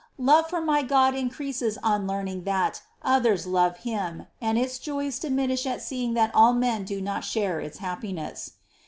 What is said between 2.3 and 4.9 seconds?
that others love Him, and its